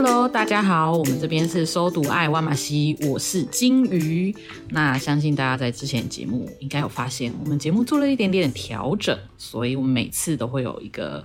[0.00, 4.32] Hello，大家好，我们这边是收读爱挖马西，我是金鱼。
[4.68, 11.24] 那相信大家在之前节目应该有发现，我们节目做了一点点调整，所以我们每次都会有一个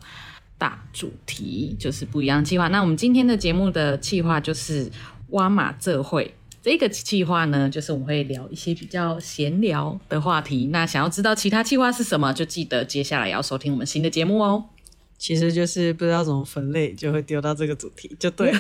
[0.58, 2.68] 大主题，就是不一样计划。
[2.70, 4.92] 那我们今天的节目的计划就是
[5.30, 6.34] 挖马这会。
[6.64, 10.70] 这个计划呢，就是我们会聊一些比较闲聊的话题。
[10.72, 14.66] 那想要知道其他计划是什么，就记得接下来要收听我们新的节目哦。
[15.18, 18.60] 其实就是不知道怎么分类，就会丢到这个主题就对了。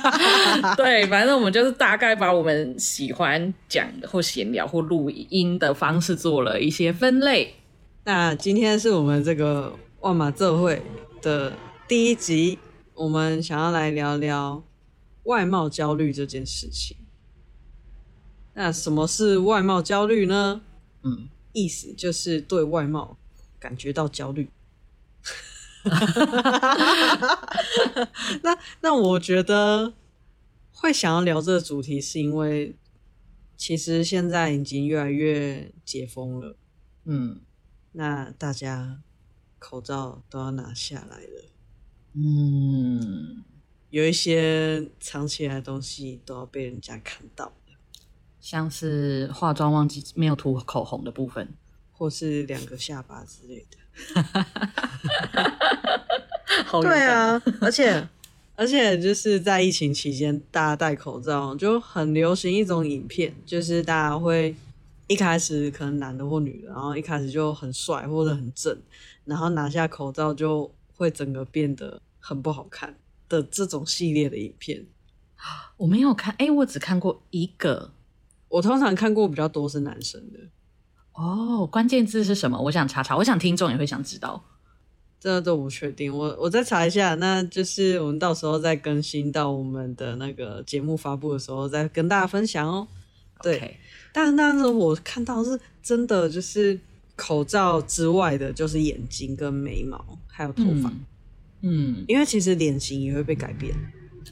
[0.76, 7.54] 对，反正我们就是大概把我们喜欢讲的或闲聊或录音的方式做了一些分类。
[8.04, 10.82] 那今天是我们这个万马这会
[11.20, 11.52] 的
[11.86, 12.58] 第一集，
[12.94, 14.64] 我们想要来聊聊
[15.24, 16.96] 外貌焦虑这件事情。
[18.54, 20.62] 那什么是外貌焦虑呢？
[21.02, 23.18] 嗯，意思就是对外貌
[23.60, 24.48] 感觉到焦虑。
[28.42, 29.94] 那那我觉得
[30.72, 32.76] 会想要聊这个主题，是因为
[33.56, 36.56] 其实现在已经越来越解封了。
[37.04, 37.40] 嗯，
[37.92, 39.00] 那大家
[39.58, 41.44] 口罩都要拿下来了。
[42.14, 43.42] 嗯，
[43.90, 47.52] 有一些藏起来的东西都要被人家看到。
[48.40, 51.54] 像是化妆忘记没有涂口红的部分，
[51.92, 53.78] 或是两个下巴之类的。
[56.66, 58.08] 好对啊，而且
[58.56, 64.54] 而且就是在疫情期间，大家戴口罩就很流行一种影片，就是大家会
[65.06, 68.76] 一开始可能男的或女的，然后一开始就很帅或者很正，
[69.24, 72.96] 然后拿下口罩就会整个变得很不好看
[73.28, 74.86] 的这种系列的影片。
[75.76, 77.92] 我没有看，哎、欸，我只看过一个。
[78.48, 80.38] 我通常看过比较多是男生的
[81.14, 82.58] 哦，关键字是什么？
[82.60, 84.42] 我想查查，我想听众也会想知道。
[85.20, 87.14] 这都不确定，我我再查一下。
[87.14, 92.88] 那就是我们到时候再更新到我们的那个节目发布的时候再跟大家分享哦。
[93.40, 93.70] 对，Okay.
[94.12, 96.76] 但那时候我看到是真的，就是
[97.14, 100.90] 口罩之外的，就是眼睛跟眉毛还有头发。
[101.60, 103.72] 嗯，嗯，因为其实脸型也会被改变。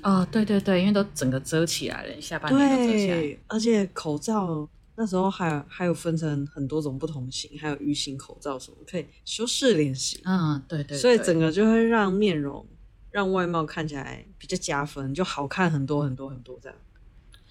[0.02, 3.14] 哦，对对对，因为都整个遮起来了，下半脸都遮起来。
[3.20, 4.68] 对，而且口罩
[5.00, 10.20] 那时候还有还有分成很多种不同型，还有鱼形口罩什么可以修饰脸型。
[10.26, 10.98] 嗯，对，对对。
[10.98, 12.66] 所以整个就会让面容、
[13.10, 16.76] 让外貌看起来比较加分，就好看很多很多很多这样。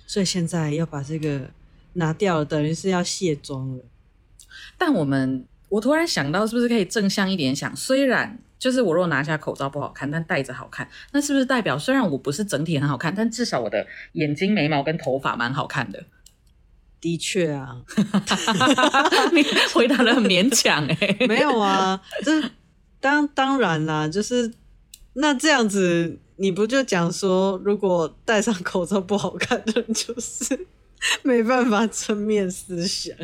[0.06, 1.50] 所以现在要把这个
[1.94, 3.84] 拿掉了，等于是要卸妆了。
[4.78, 7.76] 但我们，我突然想到，是不是可以正向一点想？
[7.76, 8.38] 虽然。
[8.60, 16.04] 就是我如果拿下口罩不好看，但戴着好看，那是不是代表虽然我不是整体很好看，但至少我的眼睛、眉毛跟头发蛮好看的？
[17.02, 17.76] 的确啊，
[19.32, 19.44] 你
[19.74, 21.18] 回答的很勉强哎。
[21.28, 22.42] 没有啊，这
[23.00, 24.52] 当当然啦，就是
[25.14, 30.68] 那这样子，你不就讲说，如果戴上口罩不好看的人，就是
[31.24, 33.16] 没办法正面思想。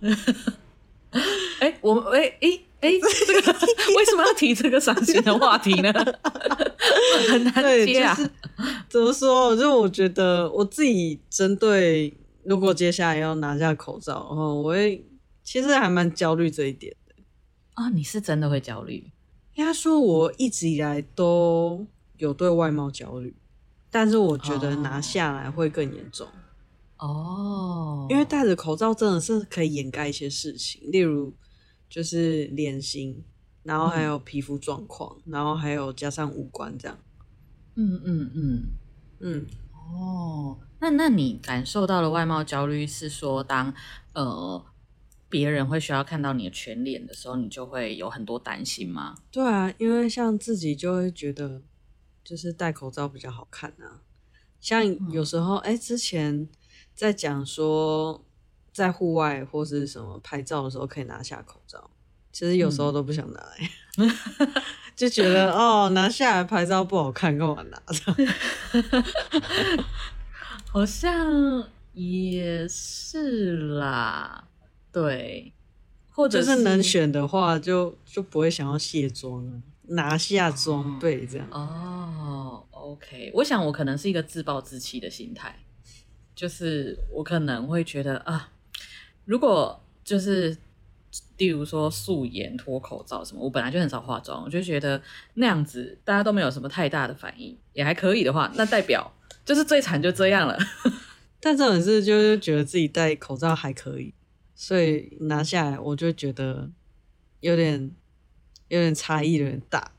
[1.60, 2.38] 哎、欸，我哎哎。
[2.40, 3.50] 欸哎、欸，这个
[3.96, 5.90] 为什么要提这个伤心的话题呢？
[7.30, 7.54] 很难
[7.86, 8.14] 接啊。
[8.14, 8.30] 就是、
[8.90, 9.56] 怎么说？
[9.56, 12.12] 就我觉得我自己针对，
[12.44, 15.06] 如果接下来要拿下口罩，然后我会
[15.42, 17.14] 其实还蛮焦虑这一点的。
[17.74, 19.10] 啊、哦，你是真的会焦虑？
[19.54, 21.86] 应该说我一直以来都
[22.18, 23.34] 有对外貌焦虑，
[23.90, 26.28] 但是我觉得拿下来会更严重。
[26.98, 31.34] 哦，因为戴着口罩真的是可以掩盖一些事情，例如。
[31.86, 33.22] 就是脸型，
[33.62, 36.98] 然后还有皮肤状况，嗯、然后还有加上五官这样。
[37.76, 38.62] 嗯嗯嗯
[39.20, 39.46] 嗯。
[39.72, 43.72] 哦，那那你感受到的外貌焦虑是说当，
[44.12, 44.64] 当呃
[45.30, 49.14] 别人会需要看到你的全脸的时候，你就会有很多担心吗？
[49.30, 51.62] 对啊，因为像自己就会觉得，
[52.22, 54.02] 就是戴口罩比较好看啊。
[54.60, 56.48] 像有时候，哎、嗯，之前
[56.94, 58.24] 在讲说。
[58.74, 61.88] 在户外或是什么拍照的时候可以拿下口罩，
[62.32, 63.40] 其实有时候都不想拿，
[63.98, 64.10] 嗯、
[64.96, 68.12] 就觉得哦，拿下来拍照不好看，干嘛拿着？
[70.74, 74.48] 好像也是啦，
[74.90, 75.52] 对，
[76.10, 81.46] 或者是，就是能选的话就，就就不会想要卸妆了，拿下装备这样。
[81.52, 85.60] 哦，OK，我想我可能是一个自暴自弃的心态，
[86.34, 88.50] 就是我可能会觉得啊。
[89.26, 90.58] 如果就是，
[91.36, 95.00] 例如说素颜脱口罩什么，我本来就很少化妆，我就觉得
[95.34, 99.13] 那样子大家都没有什么太大的反应，也还可以的话，那代表
[99.44, 100.58] 就是最惨就这样了。
[101.40, 104.14] 但这种事就是觉得自己戴口罩还可以，
[104.54, 106.70] 所以拿下来我就觉得
[107.40, 107.90] 有点
[108.68, 109.90] 有点差异有点大。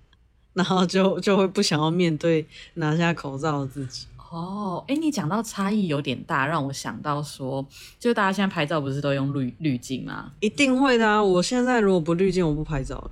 [0.53, 4.07] 然后就就会不想要面对拿下口罩的自己。
[4.31, 7.68] 哦，哎，你讲到差异有点大，让我想到说，
[8.00, 10.31] 就大家现在拍照不是都用滤滤镜吗？
[10.39, 11.21] 一定会的啊！
[11.21, 13.12] 我现在如果不滤镜，我不拍照了，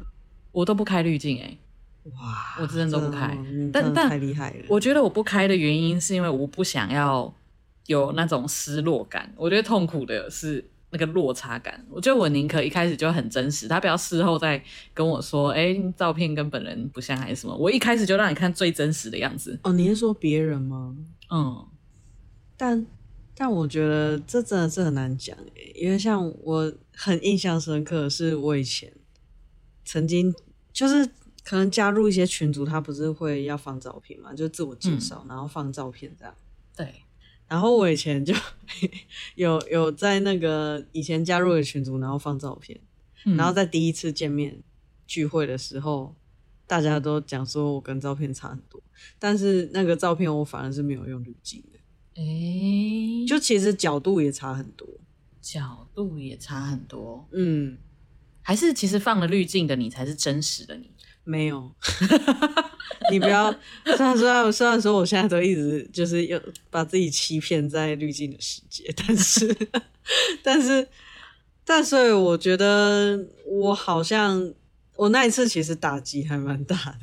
[0.53, 1.57] 我都不开滤镜哎。
[2.03, 3.37] 哇，我真的都不开，
[3.71, 4.65] 但但太厉害了。
[4.67, 7.33] 我觉得我不开的原因是因为我不想要
[7.85, 9.33] 有那种失落感。
[9.37, 11.85] 我觉得痛苦的是那个落差感。
[11.89, 14.61] 我觉得我宁可一开始就很真实，他不要事后再
[14.93, 17.55] 跟我说，哎，照片跟本人不像还是什么。
[17.55, 19.57] 我一开始就让你看最真实的样子。
[19.63, 20.95] 哦，你是说别人吗？
[21.31, 21.65] 嗯，
[22.57, 22.85] 但
[23.35, 28.91] 但我觉得这真的是很难讲诶，因为像我很印象深刻的是，我以前
[29.85, 30.33] 曾经
[30.71, 31.09] 就是
[31.43, 36.33] 可能加入一些群组，他不是会要放照片嘛，就自我介绍，嗯、然后放照片这样。
[36.75, 36.93] 对，
[37.47, 38.33] 然后我以前就
[39.35, 42.79] 有有在那个以前加入的群组，然后放照片，
[43.25, 44.61] 嗯、然后在第一次见面
[45.05, 46.15] 聚会的时候。
[46.65, 48.81] 大家都讲说我跟照片差很多，
[49.19, 51.79] 但是那个照片我反而是没有用滤镜的。
[52.15, 54.87] 哎、欸，就其实角度也差很多，
[55.41, 57.27] 角度也差很多。
[57.33, 57.77] 嗯，
[58.41, 60.89] 还是其实放了滤镜的你才是真实的你？
[61.23, 61.71] 没有，
[63.11, 63.53] 你不要。
[63.85, 69.57] 虽然说，虽然说，我现在都一直就是有把自己欺骗在滤镜的世界，但是，
[70.43, 70.87] 但是，
[71.65, 74.53] 但是，我觉得我好像。
[74.95, 76.99] 我那一次其实打击还蛮大的，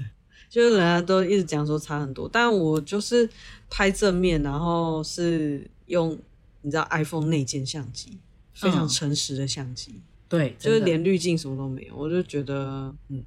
[0.49, 3.28] 就是人家都一直讲说差很多，但我就是
[3.69, 6.16] 拍正面，然后是用
[6.62, 8.16] 你知道 iPhone 内建相机，
[8.55, 13.25] 非常诚实的相机，嗯、对，就是连滤镜什么都没有，我就觉得嗯，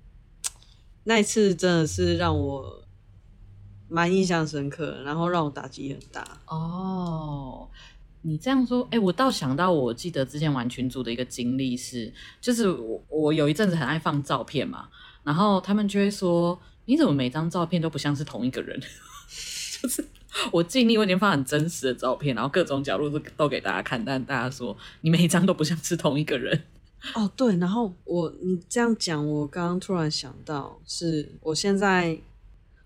[1.05, 2.83] 那一次真的是让我
[3.89, 7.69] 蛮印象深刻，然后让我打击很大哦。
[8.21, 14.88] 你这样说，哎、我倒想到，我记得之前玩群组的一个经历是，就是我我有一阵子很爱放照片嘛，
[15.23, 18.79] 然后他们就会说，你怎么每张照片都不像是同一个人？
[19.81, 20.05] 就是
[20.53, 26.63] 我尽力，我已经放很真实的照片，然后各种角度都都给大家看，但大家说你每一张都不像是同一个人。
[27.15, 32.19] 哦，对，然后我你这样讲，我刚刚突然想到，是我现在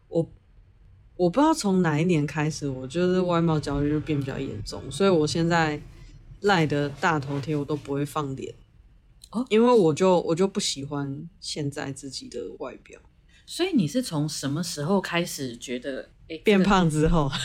[0.09, 0.29] 我。
[1.19, 5.81] 我不知道从哪一年开始，我就是外貌焦虑就变比较严重，所以我现在
[6.41, 8.53] 赖的大头贴我都不会放脸，
[9.31, 13.01] 哦，因为我就我就不喜欢现在自己的外表。
[13.47, 17.31] 所以你是从什么时候开始觉得诶变胖之后？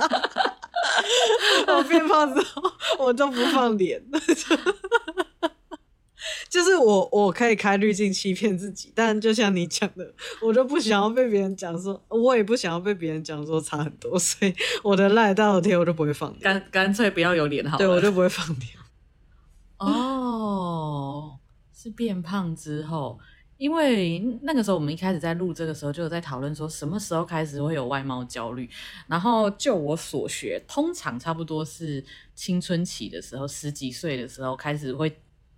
[1.76, 2.62] 我变胖之后，
[2.98, 4.02] 我就不放脸。
[6.48, 17.78] 就是我，我可以开滤镜欺骗自己，但就像你讲的，我就不想要被别人讲说，我也不想要被别人讲说差很多，所以我的赖大头贴我就不会放，干干脆不要有脸好了。
[17.78, 18.70] 对，我就不会放脸。
[19.78, 21.38] 哦，
[21.76, 23.18] 是变胖之后，
[23.56, 28.68] 因为那个时候我们一开始在录这个时候就有在讨论说，什么时候开始会有外貌焦虑？
[29.06, 32.04] 然后就我所学，通常差不多是
[32.34, 35.16] 青春期的时候，十几岁的时候开始会。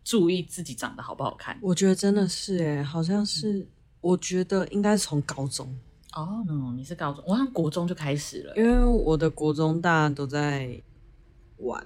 [0.09, 3.67] 注意自己长得好不好看，我觉得真的是哎，好像是，嗯、
[4.01, 5.67] 我觉得应该是从高中
[6.13, 10.81] 哦，no, 你是高中，我好像国中就开始了，因为我的国中大家都在
[11.57, 11.85] 玩，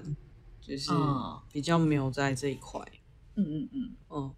[0.60, 0.90] 就是
[1.50, 2.78] 比较没有在这一块，
[3.36, 4.34] 嗯嗯嗯，哦，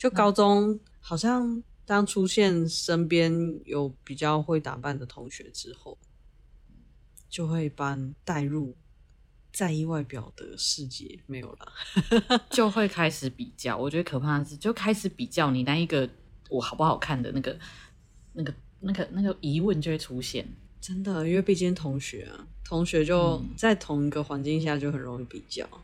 [0.00, 5.98] 就高中好像当出现身边有比较会打扮的同学之后，
[7.28, 8.74] 就会把带入。
[9.52, 11.72] 在意外表的世界没有了，
[12.50, 13.76] 就会开始比较。
[13.76, 16.08] 我觉得可怕的是，就开始比较你那一个
[16.48, 17.58] 我好不好看的那个、
[18.32, 20.46] 那个、那个、那个疑问就会出现。
[20.80, 25.68] 真的，因为毕竟同学啊，同学就在同一个环境下就很容易比较。
[25.72, 25.80] 嗯，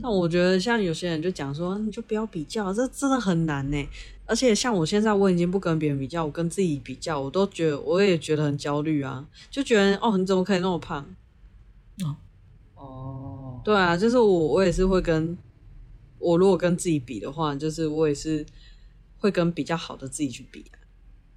[0.00, 3.88] 但我觉得像有些人就讲说，你就不要比较，这真的很难呢。
[4.26, 11.04] 而且像我现在，我已经不跟别人比较，我跟自己比较，我都觉得我也觉得很焦虑啊，就觉得哦，你怎么可以那么胖？
[12.04, 12.16] 哦。
[12.76, 15.36] 哦，对啊，就是我，我也是会跟
[16.18, 18.46] 我如果跟自己比的话，就是我也是
[19.18, 20.78] 会跟比较好的自己去比啊。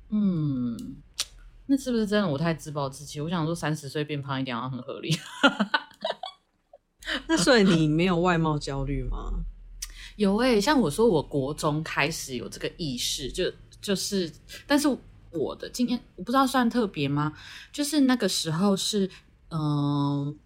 [0.10, 0.78] 嗯，
[1.66, 3.20] 那是不是真的我太自暴自弃？
[3.20, 5.18] 我想说三十岁变胖一点好像很合理。
[7.28, 9.32] 那所以你没有外貌焦虑吗？
[10.18, 13.52] 有诶、像我说，我国中开始有这个意识，就
[13.82, 14.32] 就是，
[14.68, 14.88] 但是
[15.32, 17.34] 我的经验我不知道算特别吗？
[17.72, 19.10] 就是那个时候是
[19.50, 20.38] 嗯。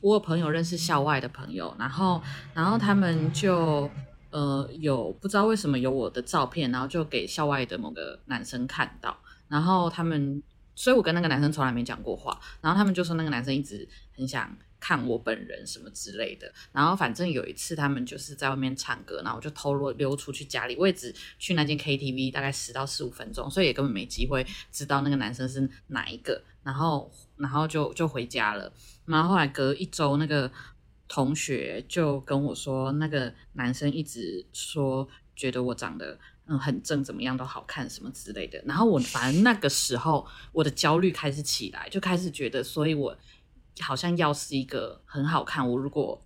[0.00, 2.18] 我有朋友认识校外的朋友，然后，
[2.54, 3.90] 然后他们就
[4.30, 9.14] 呃有不知道为什么有我的照片，然后就给校外的某个男生看到，
[9.46, 10.42] 然后他们，
[10.74, 14.50] 所以我跟那个男生从来没讲过话，然后他们就说那个男生一直很想
[14.84, 16.52] 看我本人什么之类的。
[16.70, 26.42] 然后反正有一次他们就是在外面唱歌，然后我就偷溜溜出去家里，我也只去那间 KTV 大概十到十五分钟，所以也根本没机会知道那个男生是哪一个。
[26.62, 28.70] 然后然后就就回家了。
[29.06, 30.52] 然后后来隔一周，那个
[31.08, 36.18] 同学就跟我说，那个男生一直说觉得我长得。
[36.46, 38.62] 嗯，很正，怎么样都好看，什么之类的。
[38.66, 43.16] 然后我反正那个时候，我的焦虑开始起来，就开始觉得，所以我
[43.80, 46.20] 好像要是一个很好看，我如果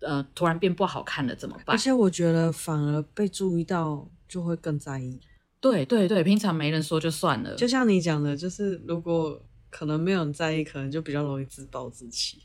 [0.00, 1.74] 呃突然变不好看了怎么办？
[1.74, 5.20] 而且我觉得反而被注意到就会更在意。
[5.60, 7.54] 对对对，平常没人说就算了。
[7.54, 9.42] 就像你讲的，就是如果。
[9.68, 12.38] 可能没有人在意，可能就比较容易自暴自弃。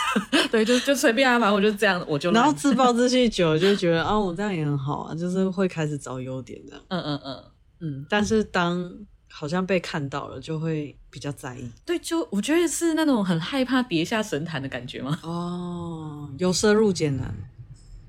[0.50, 6.82] 对，就就随便啊，反正我就这样，我就然后自暴自弃久了，就觉得啊，我这样也很好啊，就是会开始找优点这样。
[6.88, 7.44] 嗯嗯嗯
[7.78, 8.06] 嗯。
[8.10, 8.92] 但是当
[9.36, 11.68] 好像被看到了，就会比较在意。
[11.84, 15.18] 对，就我觉得是那种很害怕跌下神坛的感觉吗？
[15.24, 17.34] 哦，由奢入俭难。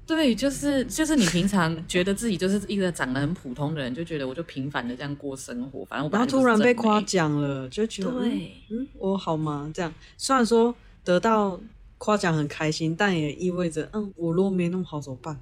[0.05, 9.71] 对，就是就是你平常觉得自己就是一个长得很普通的人，就觉得我就平凡的这样过生活，反正我然后突然被夸奖了，就觉得对，嗯，我好吗？
[9.73, 11.59] 这样虽然说得到
[11.97, 15.39] 夸奖很开心，但也意味着，嗯，我如果没那么好怎么办？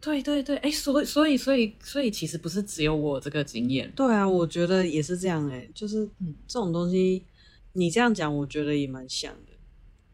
[0.00, 7.24] 对对对，哎，所以所以所以所以其实不是只有我这个经验，对啊，我觉得也是这样，哎，就是嗯，这种东西
[7.72, 9.52] 你这样讲，我觉得也蛮像的，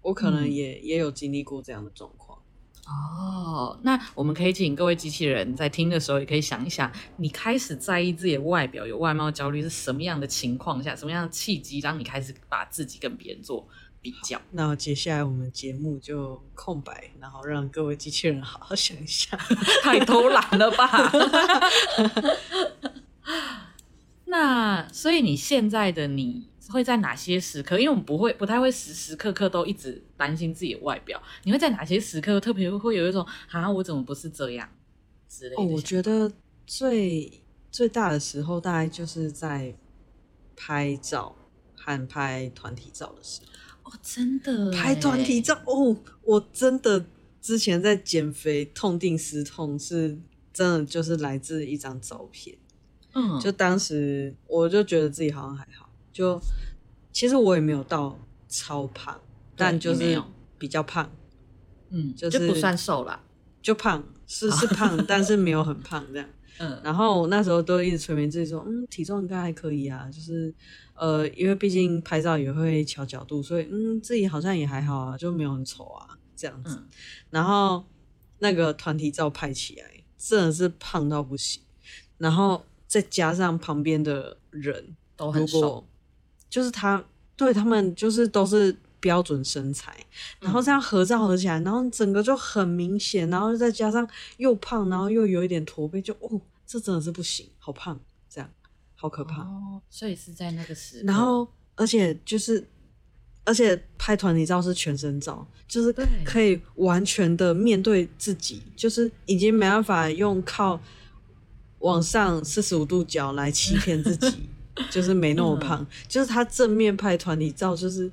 [0.03, 2.39] 我可能也、嗯、也有经历过这样的状况。
[2.87, 13.67] 哦，那我们可以请各位机器人在听的时候，也可以想一想，你开始在意自己的外表，有外貌焦虑是什么样的情况下，什么样的契机让你开始把自己跟别人做
[14.05, 14.41] 比较？
[14.53, 19.37] 那接下来我们节目就空白，然后让各位机器人好好想一下，
[19.83, 21.11] 太偷懒了吧？
[24.27, 26.51] 那所以你现在的你。
[26.71, 27.79] 会在哪些时刻？
[27.79, 31.23] 因为我们不会，不太会时时刻刻都一直担心自己的外表。
[31.43, 34.67] 你会在哪些时刻特别会有一种啊，我怎么不是这样
[35.29, 35.63] 之类的？
[35.63, 36.33] 哦，我觉得
[36.67, 39.77] 最最大的时候，大概就是在
[40.57, 41.37] 拍照
[41.85, 43.91] 和拍团体照的时候。
[43.91, 47.05] 哦，真的拍团体照哦，我真的
[47.43, 50.19] 之前在减肥，痛定思痛，是
[50.55, 52.57] 真的就是来自一张照片。
[53.13, 55.91] 嗯，就当时我就觉得自己好像还好。
[56.11, 56.41] 就
[57.13, 59.21] 其实我也没有到超胖，
[59.55, 60.23] 但就是
[60.57, 61.11] 比较胖，
[61.91, 63.23] 嗯，就是就不算瘦啦，
[63.61, 66.29] 就胖是是胖， 但是没有很胖这样。
[66.59, 70.55] 嗯，然后我那时候都一直催眠自己说，嗯，体重应该还可以啊，就是
[70.95, 76.77] 呃，因为毕竟拍照也会调角度，所以嗯，自己好像也还好啊，就没有很丑啊这样子。
[76.77, 76.87] 嗯，
[77.31, 77.85] 然后
[78.39, 81.63] 那个团体照拍起来真的是胖到不行，
[82.19, 85.87] 然后再加上旁边的人都很瘦。
[86.49, 89.95] 就是他对他们就是都是标准身材，
[90.41, 94.09] 然后这样合照合起来，然后整个就很明显，然后再加上
[94.39, 98.51] 又胖，然后又有一点驼背，就哦，这真的是不行，好胖，这样
[98.95, 99.43] 好可怕。
[99.43, 102.67] 哦，所以是在那个时候，然后而且就是，
[103.45, 105.95] 而且拍团体照是全身照，就是
[106.25, 110.81] 可以完全的面对自己，就是已经没办法用靠
[111.81, 114.49] 往上四十五度角来欺骗自己。
[114.91, 118.11] 就是没那么胖，嗯、就是他正面拍团体照，就是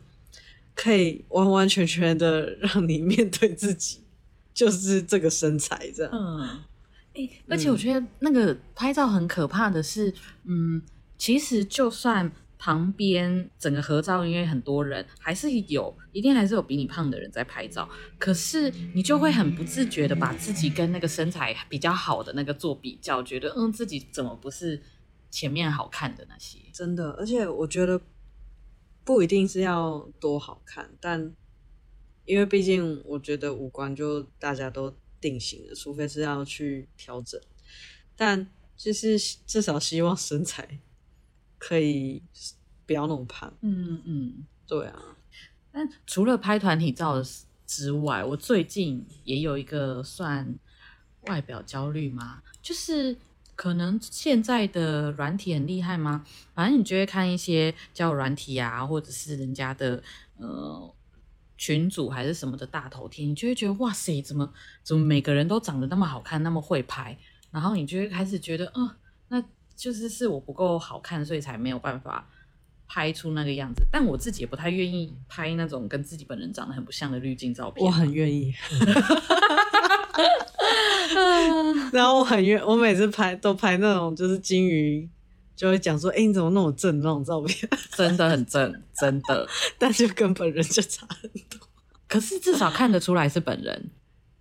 [0.82, 4.00] 可以完完全全的让你面对自己，
[4.52, 6.12] 就是这个身材这样。
[6.12, 6.60] 嗯，
[7.14, 10.12] 欸、而且我觉得那个拍照很可怕的是，
[10.46, 10.82] 嗯，
[11.20, 24.82] 其实就算旁边整个合照因为很多人，还是有一定还是有比你胖的人在拍照，可是你就会很不自觉的把自己跟那个身材比较好的那个做比较，觉得嗯，自己怎么不是？
[25.34, 27.98] 前面好看的那些，真的，而且我觉得
[29.04, 31.34] 不一定是要多好看，但
[32.26, 37.42] 因为毕竟我觉得五官就大家都定型了，除非是要去调整，
[38.16, 40.80] 但就是至少希望身材
[41.58, 42.22] 可以
[42.86, 43.52] 不要那么胖。
[43.62, 45.18] 嗯嗯，对啊。
[45.72, 47.22] 但除了拍团体照
[47.66, 50.58] 之外，我最近也有一个算
[51.22, 52.44] 外表焦虑吗？
[52.62, 53.18] 就是。
[53.62, 56.26] 可能现在的软体很厉害吗？
[56.56, 60.02] 反正你就会看一些交友软体啊，或者是人家的
[60.38, 60.92] 呃
[61.60, 64.52] 群组还是什么的大头贴，你就会觉得哇塞，怎么
[64.82, 67.16] 怎么每个人都长得那么好看，那么会拍，
[67.52, 68.90] 然后你就会开始觉得，嗯、
[69.28, 69.44] 那
[69.76, 72.28] 就是是我不够好看，所以才没有办法
[72.88, 73.84] 拍出那个样子。
[73.92, 77.86] 但我自己也不太愿意拍那种跟自己本人长得很不像的滤镜照片。
[77.86, 78.56] 我很愿意。
[81.92, 85.08] 然后我很愿，我每次拍都拍那种就是金鱼，
[85.56, 91.60] 就会讲说：“哎、欸，你怎么那么正？”那种照片 真的很正，真的，但是跟本人就差很多。
[92.08, 93.92] 可是至少看得出来是本人。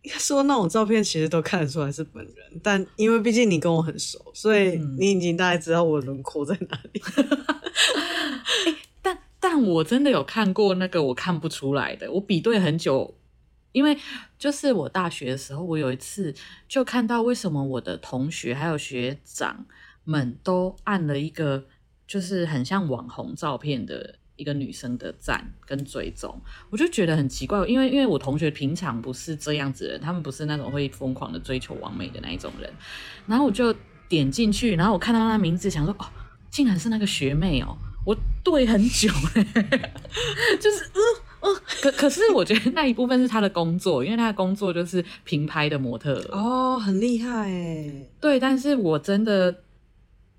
[0.03, 7.03] 说那种照片其实都看得出来是本人，但因为毕竟你跟我很熟，所以你已经大概知道我的轮廓在哪里。
[8.65, 13.15] 欸、 但但我真的有看过那个我看不出来的，我比对很久，
[13.73, 13.97] 因为
[14.39, 16.35] 就是我大学的时候，我有一次
[16.69, 19.67] 就看到为什么我的同学还有学长
[20.05, 21.67] 们都按了一个
[22.07, 24.17] 就是很像网红照片的。
[24.37, 32.73] 一个女生的赞跟追踪，我就觉得很奇怪，因为因为我同学平常不是这样子的人，他们不是那种会疯狂的追求完美的那一种人，
[33.27, 33.71] 然后我就
[34.09, 36.07] 点进去，然后我看到她名字，想说哦，
[36.49, 39.11] 竟然是那个学妹哦，我对很久，
[40.59, 41.01] 就是嗯
[41.41, 49.63] 嗯，可可是我觉得那一部分是他的工作，因为他的工作就是平拍的模特哦，很厉害哎，对，但是我真的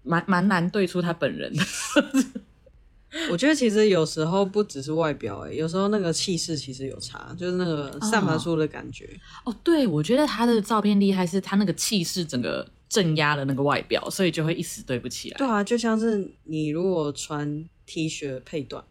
[0.04, 1.64] 蛮蛮难对出他本人的。
[3.30, 9.04] 我觉得其实有时候不只是外表，哎，有时候那个气势其实有差，就是那个散发出的感觉。
[9.44, 15.38] 哦，哦，对，我觉得他的照片厉害，是他那个气势整个镇压了那个外表，所以就会一时对不起来。
[15.38, 18.82] 对啊，就像是你如果穿 T 恤配短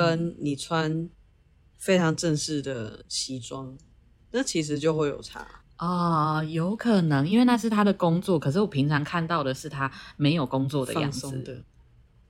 [0.00, 1.08] 跟你穿
[1.78, 3.78] 非常正式的西装，嗯，
[4.32, 11.64] 那其实就会有差啊，哦，有可能，因为那是他的工作，可是我平常看到的是他没有工作的样子。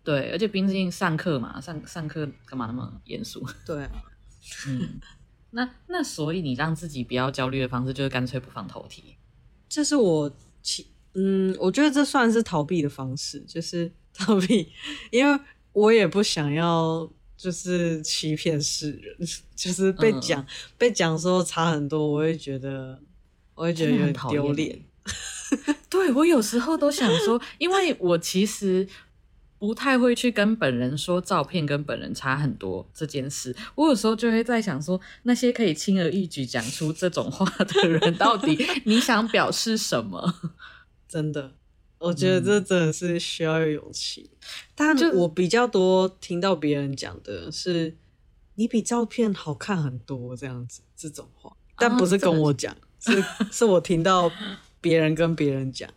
[0.05, 3.45] 对，而且毕竟上课嘛，上上课干嘛那么严肃？
[3.67, 3.91] 对啊，
[4.69, 5.01] 嗯，
[5.51, 9.03] 那那所以你让自己不要焦虑的方式，就是干脆不放头贴。
[9.69, 10.31] 这是我
[10.63, 14.71] 其嗯，我觉得这算是逃避的方式，就是 逃避，
[15.11, 15.41] 因为
[15.73, 17.11] 我也不想要
[17.47, 19.17] 就是欺骗世人，
[19.55, 22.99] 就是被讲、嗯、被讲说差很多，我会觉得
[23.55, 24.81] 我会觉得有点丢脸。
[25.89, 28.89] 对，我有时候都想说，因为我其实。
[29.59, 40.35] 不太会去跟本人说照片跟本人差很多这件事，我有时候就会在想说，那些可以轻而易举讲出这种话的人，到底你想表示什么？
[41.09, 41.55] 真的，
[41.99, 44.31] 我觉得这真的是需要有勇气。
[44.75, 47.97] 但我比较多听到别人讲的是，
[48.55, 54.31] 你比照片好看很多这样子这种话，但不是跟我讲，是是我听到
[54.81, 55.89] 别人跟别人讲。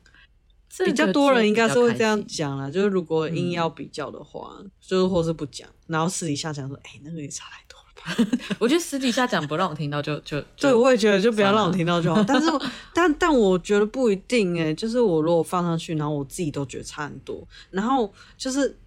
[0.85, 7.78] 比较多人应该是会这样讲啦，就是如果硬要比较的话，嗯、就是或是不讲，然后私底下讲说，哎、欸，那个也差太多？
[8.59, 12.23] 我觉得私底下讲不让我听到就就，就对，我也觉得就不要让我听到就好。
[12.23, 12.47] 但是，
[12.93, 18.77] 但但我觉得不一定哎、欸，就是我如果放上去，然后我自己都觉得差很多，然后就是。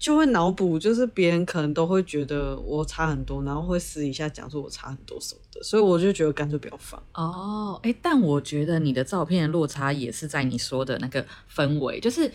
[0.00, 6.98] 就会脑补，就是别人可能都会觉得我差很多，然后会私底下讲说我差很多什么的，所以我就觉得干脆不要放。
[7.12, 12.32] 哦，哎，但我觉得你的照片的落差也是在你说的那个氛围，就是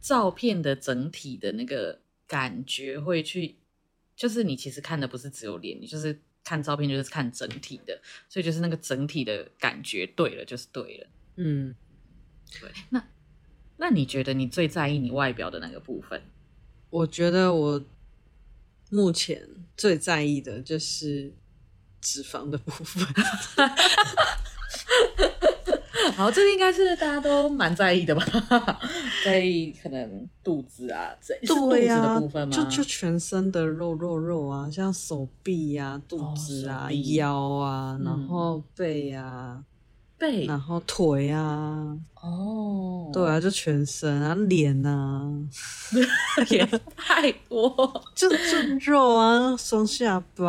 [0.00, 3.56] 照片的整体的那个感觉会去，
[4.16, 11.06] 就是你其实看的不是只有脸，你就是看照片就是看整体的，所以就是那个整体的感觉对了，就是对了。
[11.36, 11.74] 嗯，
[12.60, 12.70] 对。
[12.90, 13.04] 那
[13.76, 16.22] 那你觉得你最在意你外表的那个部分？
[16.90, 17.84] 我觉得我
[18.90, 21.34] 目前最在意的就是
[22.00, 23.04] 脂肪的部分。
[26.14, 28.24] 好，这个应该是大家都蛮在意的吧？
[29.24, 32.20] 在意可能肚子啊，这对呀、啊，
[32.52, 39.64] 就就全身的肉肉肉啊，像手臂呀、啊、肚子啊、哦、腰啊，然后背啊。
[40.16, 45.28] 背，然后腿啊，哦，对啊，就全身啊，脸啊，
[46.48, 48.36] 脸太多，就就
[48.92, 50.44] 肉啊，双下巴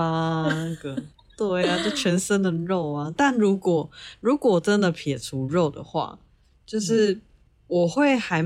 [0.48, 0.96] 那个，
[1.36, 3.12] 对啊，就全身的肉啊。
[3.18, 3.90] 但如果
[4.22, 6.20] 如果真的撇除肉的话，
[6.64, 7.20] 就是
[7.68, 8.44] 我会还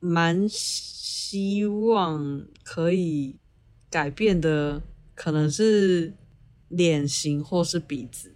[0.00, 3.36] 蛮希望可以
[3.90, 4.82] 改变的，
[5.14, 6.14] 可能是
[6.68, 8.34] 脸型或是鼻子。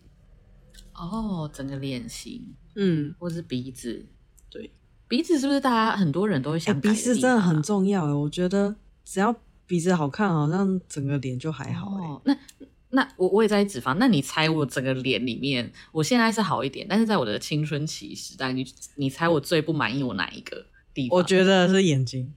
[0.94, 4.06] 哦，整个脸型，嗯，或是鼻子，
[4.50, 4.72] 对，
[5.06, 6.80] 鼻子是不是大家很多人都会想？
[6.80, 9.32] 鼻子真的很重要哎，我觉得只要
[9.66, 12.22] 鼻子好看，好像整个脸就还好哎、哦。
[12.24, 12.36] 那
[12.90, 21.18] 那我我也在脂肪，那你猜我整个脸里面，我现在是好一点，但是在我的青春期时代，你你猜我最不满意我哪一个地方？
[21.18, 22.34] 我觉得是眼睛。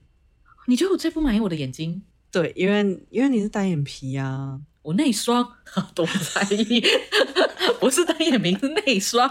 [0.66, 2.02] 你觉得我最不满意我的眼睛？
[2.30, 5.56] 对，因为因为你是单眼皮啊，我内双，
[5.94, 6.82] 多在意。
[7.80, 9.28] 不是单眼皮，是内双。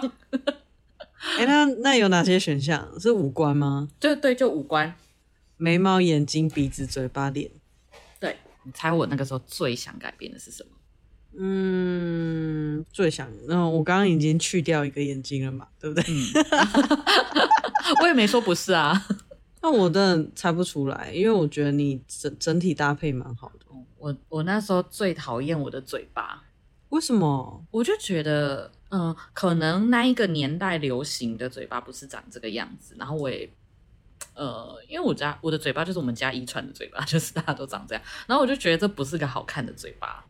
[1.38, 3.00] 哎、欸，那那有哪些选项？
[3.00, 3.88] 是五官吗？
[4.00, 4.96] 对对，就五官，
[5.58, 7.50] 眉毛、眼睛、鼻子、嘴巴、脸。
[8.20, 10.72] 对，你猜我那个时候最想改变的是什么？
[11.38, 13.30] 嗯，最想……
[13.48, 16.04] 那我刚刚已经去掉一个眼睛了嘛，对不对？
[16.04, 16.44] 嗯、
[18.04, 19.08] 我也没说不是啊。
[19.64, 23.66] 那我真的猜不出来，因为我觉得你整整体搭配蛮好的。
[23.98, 26.44] 我我那时候最讨厌我的嘴巴。
[26.90, 27.64] 为什么？
[27.70, 32.96] 我就觉得，嗯、呃，可能那一个年代流行的嘴巴不是长这个样子。
[32.98, 33.48] 然后我也，
[34.34, 38.04] 呃，因为我家我的嘴巴就是我们家遗传的嘴巴， 就是大家都长这样。
[38.28, 40.26] 然后我就觉得这不是个好看的嘴巴。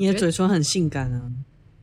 [0.00, 1.32] 你的嘴唇很性感啊。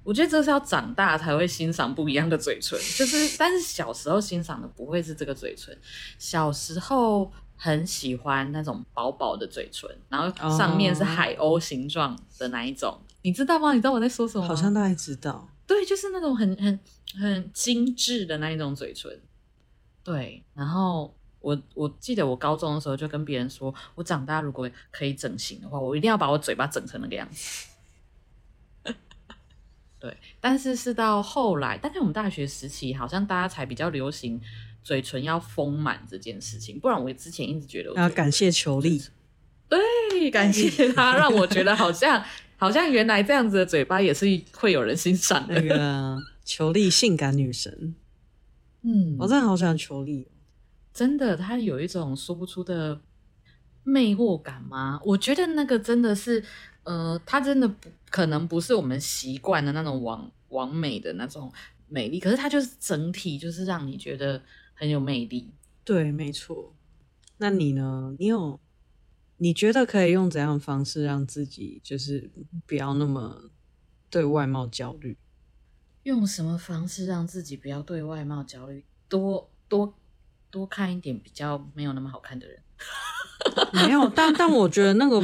[0.03, 5.77] 我觉得这是要长大才会欣赏不一样的嘴唇，就是，但是小时候欣赏的不会是这个嘴唇。
[6.17, 12.99] 小时候很喜欢那种薄薄的嘴唇，然后上面是海鸥形状的那一种，oh.
[13.21, 13.73] 你知道吗？
[13.73, 14.47] 你知道我在说什么吗？
[14.47, 15.47] 好像大概知道。
[15.67, 16.79] 对，就是那种很很
[17.19, 19.21] 很精致的那一种嘴唇。
[20.03, 27.67] 对，然后我我记得我高中的时候就跟别人说，我长大如果可以整形的话，我一定要把我嘴巴整成那个样子。
[30.01, 34.41] 对，但是是到后来，但是我们大学时期好像大家才比较流行
[34.81, 38.99] 嘴唇要丰满这件事情，不然我之前一直觉得，我，要感谢裘莉，
[39.69, 42.23] 对，感谢他让我觉得好像
[42.57, 45.61] 好像原来这样子的嘴巴也是会有人欣赏的。
[45.61, 47.93] 那个裘莉性感女神，
[48.81, 50.27] 嗯，我真的好喜欢裘莉，
[50.91, 52.99] 真的，她有一种说不出的
[53.83, 54.99] 魅惑感吗？
[55.05, 56.43] 我觉得那个真的是。
[56.83, 61.51] 呃，它真的不可能不是我们习惯的那种完完美的那种
[61.87, 64.41] 美丽，可是它就是整体就是让你觉得
[64.73, 65.53] 很有魅力。
[65.83, 66.73] 对，没错。
[67.37, 68.15] 那你呢？
[68.17, 68.59] 你有
[69.37, 72.29] 你觉得可以用怎样的方式让自己就是
[72.65, 73.51] 不要那么
[74.09, 75.17] 对外貌焦虑？
[76.03, 78.83] 用什么方式让自己不要对外貌焦虑？
[79.07, 79.93] 多多
[80.49, 82.59] 多看一点比较没有那么好看的人。
[83.71, 85.21] 没有，但但我觉得那个。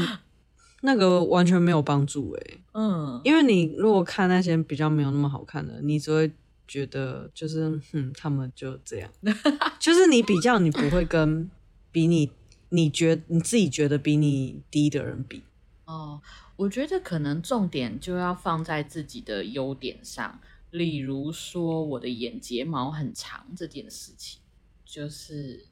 [0.81, 6.31] 那个完全没有帮助诶、欸，嗯，因为你如果看那些比较没有那么好看的，你只会
[6.67, 9.09] 觉得就是，哼，他们就这样，
[9.79, 11.49] 就是你比较，你不会跟
[11.91, 12.31] 比你
[12.69, 15.41] 你觉你自己觉得比你低的人比。
[15.85, 16.21] 哦，
[16.57, 24.41] 我觉得可能重点就要放在自己的优点上，例如说我的眼睫毛很长这件事情，
[24.85, 25.65] 就是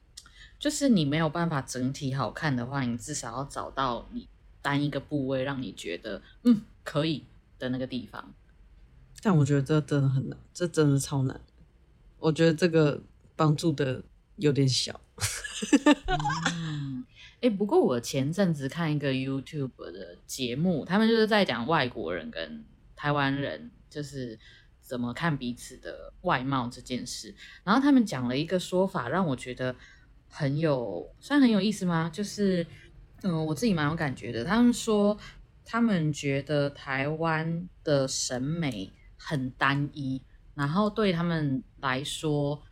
[0.58, 4.26] 就是你没有办法整体好看的话，你至少要找到你。
[4.66, 7.22] 单一个部位让你觉得嗯可以
[7.56, 8.34] 的那个地方，
[9.22, 11.40] 但我觉得这真的很难，这真的超难。
[12.18, 13.00] 我觉得这个
[13.36, 14.02] 帮助的
[14.34, 15.00] 有点小。
[16.52, 17.06] 嗯，
[17.40, 22.64] 哎，不过我前阵子看一个 YouTube 的节目，他们就是在讲外国人跟
[22.96, 24.36] 台湾人就是
[24.80, 29.76] 怎么看彼此的外貌这件事，然后他们讲了一个说法，让我觉得
[30.28, 32.10] 很有，算很有意思吗？
[32.12, 32.66] 就是。
[33.22, 34.44] 嗯，我自己蛮有感觉的。
[34.44, 35.16] 他们说，
[35.64, 40.22] 他们觉得台湾的审美很单一，
[40.54, 42.62] 然后对他们来说，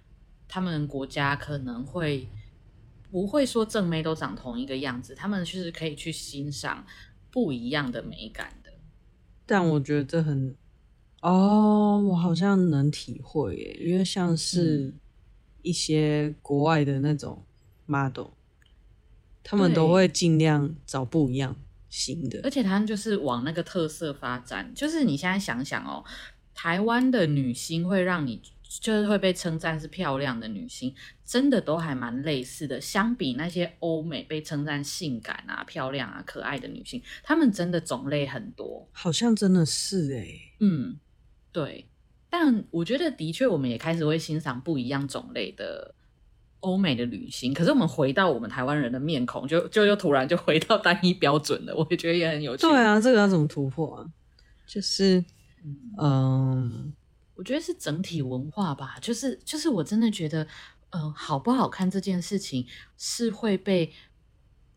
[0.47, 2.29] 他们国家可能会
[3.11, 6.85] 不会说正妹都长同一个样子，他们就是可以去欣赏
[7.31, 8.71] 不一样的美感的。
[9.47, 10.55] 但我觉得这很
[11.23, 14.95] 哦，我好像能体会耶，因为像是
[15.63, 17.45] 一些国外的那种
[17.87, 18.29] model。
[19.45, 21.55] 他们都会尽量找不一样
[21.89, 24.73] 新的，而且他们就是往那个特色发展。
[24.75, 26.03] 就是你现在想想哦，
[26.55, 28.41] 台湾的女星会让你
[28.81, 30.93] 就是会被称赞是漂亮的女星，
[31.25, 32.81] 真的都还蛮类似的。
[32.81, 40.41] 相比那些欧美被称赞性感啊、漂亮啊、可爱的女星，她们真的种类很多，好像真的是诶。
[40.59, 40.99] 嗯，
[41.53, 41.87] 对。
[42.29, 45.95] 但我觉得的确，我们也开始会欣赏不一样种类的。
[46.65, 51.75] 欧美的旅行，可是我们回到我们台湾人的面孔，就就又突然就回到单一标准了。
[51.77, 52.63] 我也觉得也很有趣。
[52.63, 54.07] 对啊，这个要怎么突破啊？
[54.67, 55.25] 就是，
[55.65, 56.93] 嗯，嗯
[57.35, 58.97] 我觉得是整体文化吧。
[59.01, 60.43] 就是就是，我真的觉得，
[60.91, 63.93] 嗯、呃，好不好看这件事情是会被。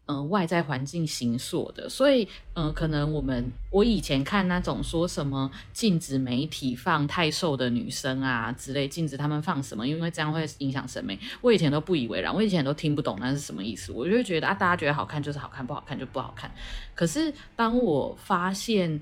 [0.08, 11.20] 嗯、外在环境形塑的，所以，嗯、可能我们我以前看那种说什么禁止媒体放太瘦的女生啊之类，禁止他们放什么，因为这样会影响审美。
[11.42, 13.92] 我以前都不以为然，我以前都听不懂那是什么意思。
[13.92, 16.50] 我就会觉得啊，大家觉得好看就是好看，不好看就不好看。
[16.96, 19.02] 可是当我发现，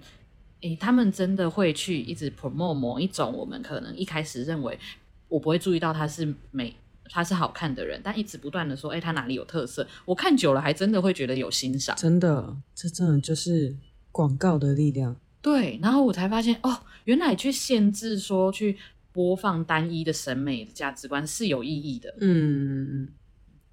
[0.61, 4.79] 诶，他们真的会去一直 promote 某一种，我们可能一开始认为
[5.27, 6.75] 我不会注意到它是美。
[7.09, 9.87] 他是好看的人，但一直不断的说，哎、欸，他哪里有特色？
[10.05, 11.95] 我看久了，还真的会觉得有欣赏。
[11.95, 13.75] 真的，这真的就是
[14.11, 15.15] 广告的力量。
[15.41, 18.77] 对，然后我才发现，哦，原来去限制说去
[19.11, 22.15] 播放单一的审美的价值观是有意义的。
[22.19, 23.09] 嗯，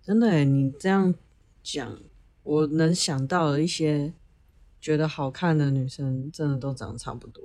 [0.03, 1.15] 真的，你这样
[1.63, 1.99] 讲，
[2.43, 4.13] 我能想到了一些。
[4.83, 7.43] 觉得好看的女生真的都长得差不多，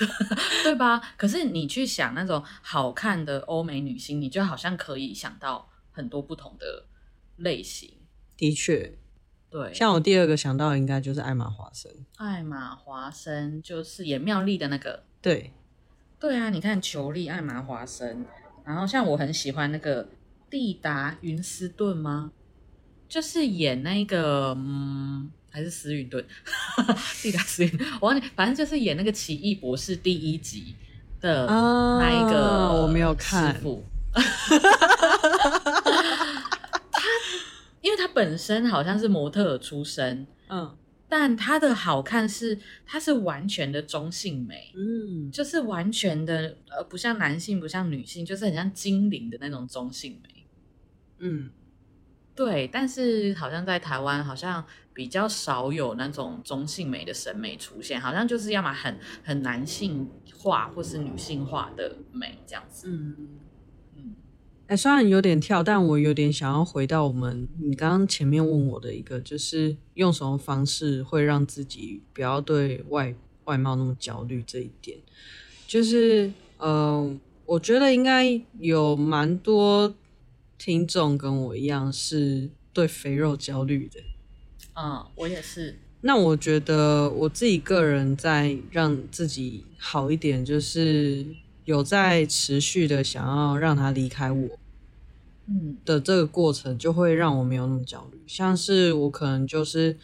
[0.64, 0.98] 对吧？
[1.18, 6.86] 可是你去想那种好看的欧美女星，你就好像可以想到很多不同的
[7.36, 7.92] 类型。
[8.38, 8.96] 的确，
[9.50, 11.92] 对，像我第二个想到的应该就是艾玛华森。
[12.16, 15.04] 艾玛华森就是演妙丽的那个。
[15.20, 15.52] 对，
[16.18, 18.24] 对啊，你看裘丽、艾玛华森，
[18.64, 20.08] 然后像我很喜欢那个
[20.48, 22.32] 蒂达·云斯顿吗？
[23.08, 26.24] 就是演那个，嗯，还是斯云顿？
[27.22, 30.74] 蒂达斯云，我忘记，反正就是演那个奇异博士第一集
[31.20, 33.54] 的那一个、啊，我没有看。
[33.60, 33.68] 他，
[37.82, 40.74] 因为他本身好像是模特出身，嗯，
[41.08, 50.46] 但他的好看是，他是完全的中性美，嗯，就是完全的，呃，不像男性，不像女性，就是很像精灵的那种中性美，
[51.18, 51.50] 嗯，
[52.34, 52.66] 对。
[52.68, 63.28] 但是好像在台湾，好像比较少有那种中性美的审美出现，好像就是要么很很男性化，或是女性化的美这样子，嗯。
[64.68, 74.98] 哎，虽然有点跳，但我有点想要回到我们你刚刚前面问我的一个，就是用什么方式会让自己不要对外外貌那么焦虑这一点。
[75.66, 76.28] 就是，
[76.58, 79.94] 嗯、呃，我觉得应该有蛮多
[80.56, 84.00] 听众跟我一样是对肥肉焦虑的。
[84.74, 85.78] 嗯，我也是。
[86.00, 91.24] 那我觉得我自己个人在让自己好一点，就是
[91.64, 94.48] 有在持续的想要让他离开我。
[95.48, 99.96] 嗯的这个过程就会让我没有那么焦虑，像是我可能就是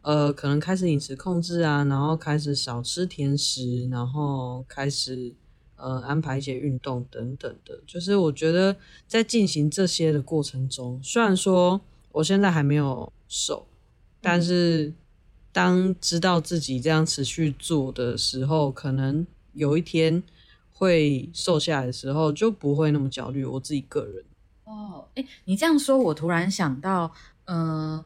[0.00, 5.34] 呃，可能开始饮食控制啊，然后开始少吃甜食，然后开始
[5.76, 7.78] 呃安排一些运动等等的。
[7.86, 8.74] 就是我觉得
[9.06, 11.80] 在进行这些的过程中，虽然说
[12.12, 13.66] 我现在还没有瘦，
[14.20, 14.92] 但是
[15.52, 20.22] 当知道自己这样持续做的时候，可能有一天
[20.72, 23.44] 会瘦下来的时候，就不会那么焦虑。
[23.44, 24.24] 我自己个人。
[24.64, 27.12] 哦，哎，你这样说，我突然想到，
[27.46, 28.04] 嗯、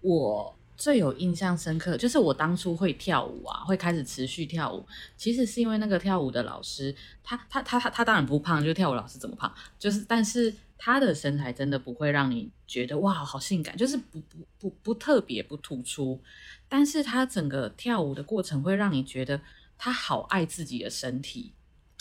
[0.00, 4.84] 我最有印象深刻，就是我当初会跳舞啊，会开始持续跳舞，
[5.16, 16.20] 其实是因为那个跳舞的老师，他他他他他当然不胖，就跳舞老师怎么胖，就是但是他的身材真的不会让你觉得哇好性感，就是不不不不特别不突出，
[16.68, 19.40] 但是她整个跳舞的过程会让你觉得
[19.78, 21.52] 她好爱自己的身体。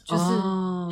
[0.06, 0.24] 就是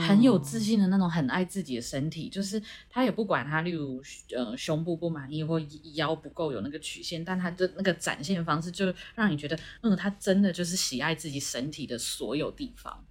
[0.08, 2.24] 很有自信的那种，很爱自己的身体。
[2.28, 2.32] Oh.
[2.32, 4.02] 就是他也不管他，例如
[4.34, 5.60] 呃胸部不满意或
[5.96, 13.04] 腰不够有那个曲线，但他的那个展现方式，就让你觉得，嗯，他真的就是喜爱自己身体的所有地方。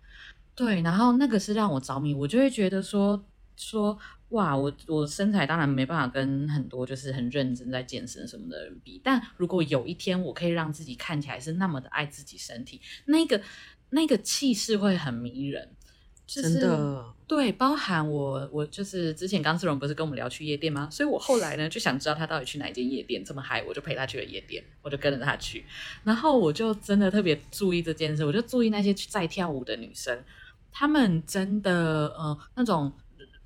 [0.55, 3.23] 对，然后那个是让我着迷，我就会觉得说
[3.59, 3.99] 说
[4.31, 13.41] 哇，我我身材当然没办法跟很多就是很认真在健身什么的人比，但如果有一天我可以让自己看起来是那么的爱自己身体，那个
[13.91, 15.69] 那个气势会很迷人。
[16.33, 20.89] 就是、真的对，包含我，我就是之前刚志荣不是跟我们聊去夜店吗？
[20.89, 25.65] 所以我后来呢就想知道他到底去哪一间夜店这么嗨，我就陪他去了夜店，我就跟着他去，
[26.05, 30.23] 然后我就真的特别注意这件事，我就注意那些在跳舞的女生，
[30.71, 32.93] 她们真的呃那种。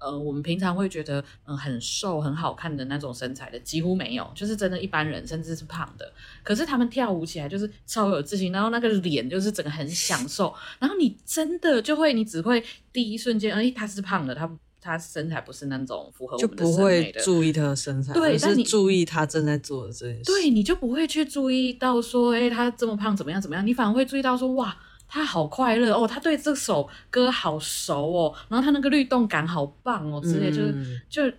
[0.04, 6.12] 呃，我们平常会觉得，嗯、呃，很瘦很好看的那种身材的几乎没有，就是真的一般人，甚至是胖的。
[6.42, 10.54] 可是他们跳舞起来就是超有自信，然后那个脸就是整个很享受。
[10.78, 12.62] 然后你真的就会，你只会
[12.92, 24.76] 第一瞬间，哎，他是胖的，他他身材不是那种符合我们的审美的，就不会注意他的身材，对，但你注意他正在做的这件事，对，你就不会去注意到说，哎，他这么胖怎么样怎么样，你反而会注意到说，哇。
[25.14, 31.36] 他好快乐哦，他对这首歌好熟哦，然后他那个律动感好棒哦，之类、嗯、就是就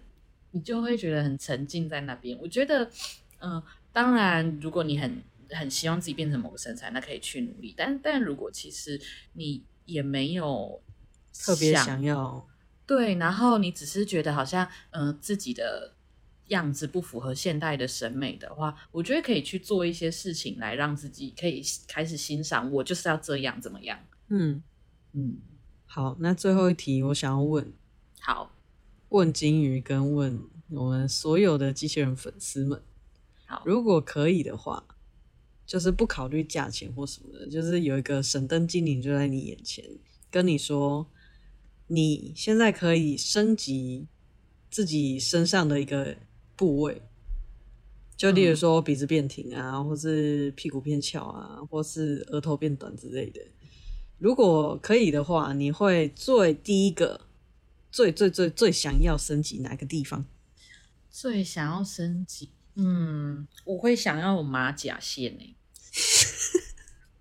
[0.52, 2.40] 你就会觉得很沉浸在那边。
[2.42, 2.86] 我觉得，
[3.40, 7.74] 嗯、呃，当然，如果你很很希望自己变成某个身材，那可以去努力。
[7.76, 8.98] 但但如果其实
[9.34, 10.82] 你也没有
[11.38, 12.48] 特别想要，
[12.88, 15.95] 对，然后你只是觉得好像嗯、呃、自己的。
[16.50, 22.72] 样子不符合现代的审美的话，我觉得可以去做一些事情来让自己可以开始欣赏。
[22.72, 23.98] 我就是要这样，怎么样？
[24.28, 24.62] 嗯
[25.14, 25.38] 嗯，
[25.88, 27.74] 好，那最后一题我想要问，
[28.20, 28.52] 好，
[29.10, 32.80] 问金鱼跟问我们所有的机器人粉丝们，
[33.48, 34.86] 好，如果可以的话，
[35.66, 39.84] 就是不考虑价钱或什么的，就是有一个神灯精灵就在你眼前，
[40.30, 41.08] 跟你说，
[41.88, 44.06] 你现在可以升级
[44.70, 46.18] 自己身上的一个。
[46.56, 47.02] 部位，
[48.18, 53.42] 就例如说鼻子变挺啊，嗯、或是屁股变翘啊，或是额头变短之类的。
[54.18, 57.22] 如果可以的话，你会最第一个、
[57.92, 60.26] 最最最最想要升级哪个地方？
[61.12, 65.56] 最想要升级，嗯，我会想要有马甲线诶。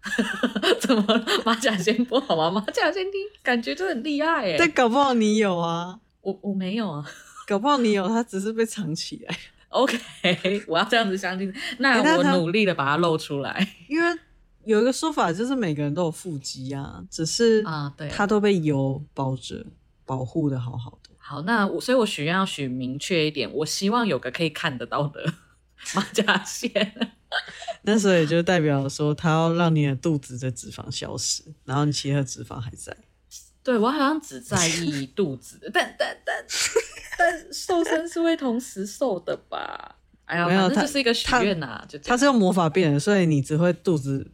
[0.81, 1.03] 怎么
[1.45, 2.51] 马甲线不好吗？
[2.51, 4.57] 马甲线你感觉就很厉害诶。
[4.59, 7.11] 但搞不好你有啊，我我没有啊。
[7.47, 9.37] 搞不好你有，他只是被藏起来。
[9.69, 9.99] OK，
[10.69, 11.53] 我要这样子相信。
[11.79, 14.19] 那我努力的把它露出来，欸、 因为
[14.65, 19.67] 有一个说法就是每个人都有腹肌啊，只是啊，对，它都被油包着，
[20.05, 21.11] 保护的好好的。
[21.19, 25.35] 好，那我所以我许愿要许明确一点，我希望有个可以看得到的
[25.97, 27.11] 马甲线。
[27.83, 32.97] 那所以就代表说，它要让你的肚子的脂肪消失，然后你其他的脂肪还在。
[33.65, 36.37] 对，我好像只在 意肚子，但但但
[37.19, 39.97] 但瘦身是会同时瘦的吧？
[40.27, 44.31] 哎呀，没有，它就是一个许愿呐，就它是用魔法变的，所以你只会肚子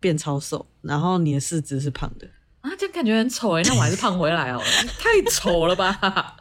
[0.00, 2.26] 变超瘦，然后你的四肢是胖的
[2.62, 4.62] 啊，这样感觉很丑哎，那我还是胖回来哦，
[4.98, 6.36] 太丑了吧？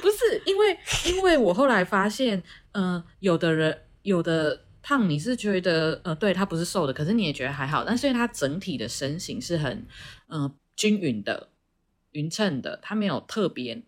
[0.00, 2.40] 不是，因为因为我后来发现，
[2.72, 9.84] 嗯、呃，有的人有的胖，你是觉得呃，对他不是瘦的，可是你也觉得还好，但是因为他整体的身形是很
[10.28, 10.42] 嗯。
[10.42, 11.48] 呃均匀的、
[12.12, 13.82] 匀称的，它没有特别，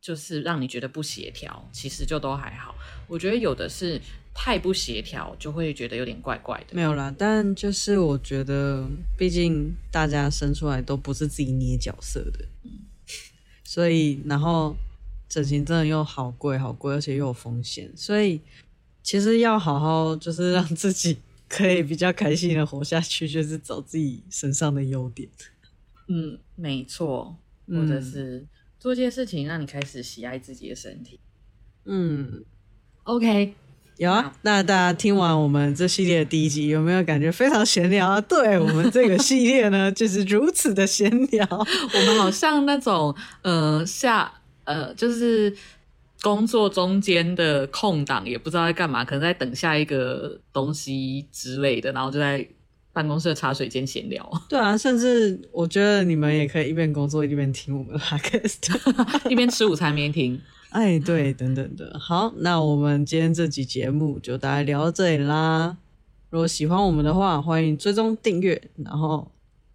[0.00, 2.74] 就是让你觉得不协调，其实就都还好。
[3.08, 4.00] 我觉得有的是
[4.34, 6.74] 太不协调，就会觉得有点怪怪的。
[6.74, 12.70] 没有啦，但就是我觉得，毕竟大家生出来都不是自己捏角色的，嗯、
[13.64, 14.76] 所以然后
[15.28, 18.40] 整形真的又好贵，好贵，而且又有风险，所以
[19.02, 21.18] 其实要好好就是让自己
[21.48, 25.28] 可以比较开心的活下去，就是找自己身上的优点。
[26.08, 27.36] 嗯，没错，
[27.68, 28.46] 或者是
[28.78, 31.18] 做一件事情让你开始喜爱自己的身体。
[31.84, 32.44] 嗯
[33.02, 33.54] ，OK，
[33.96, 34.32] 有啊。
[34.42, 38.20] 那大家听完我们这系列的第一集，有没有感觉非常闲聊啊？
[38.20, 41.46] 对，我们这个系列呢，就是如此的闲聊。
[41.50, 44.32] 我们好像那种呃下
[44.64, 45.52] 呃，就是
[46.22, 52.48] 工作中间的空档，也不知道在干嘛，可能在等下一个东西之类的，然后就在。
[52.96, 58.74] 办公室的茶水间闲聊， 对啊，甚至我觉得你们也可以一边工作一边听我们的 podcast，
[59.28, 60.40] 一边吃午餐一边听。
[60.70, 61.98] 哎，对，等等的。
[61.98, 65.76] 好，那我们今天这集节目就大概聊到这里啦。
[66.30, 69.30] 如果喜欢我们的话，欢迎追踪订阅，然后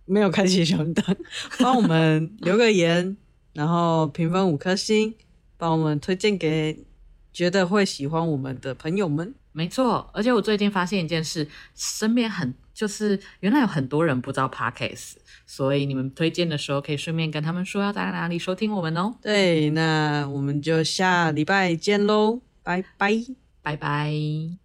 [0.05, 1.15] 没有开启小铃铛，
[1.59, 3.15] 帮我们留个言，
[3.53, 5.13] 然后评分五颗星，
[5.57, 6.83] 帮我们推荐给
[7.31, 9.35] 觉得会喜欢我们的朋友们。
[9.51, 12.51] 没错，而且我最近发现一件事，身边很。
[12.81, 19.13] 就是原来有很多人不知道 Podcast，所以你们推荐的时候可以顺便跟他们说要在哪里收听我们哦。
[19.21, 23.13] 对，那我们就下礼拜见喽，拜拜，
[23.61, 24.60] 拜拜。